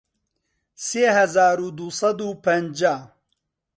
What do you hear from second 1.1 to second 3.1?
هەزار و دوو سەد و پەنجا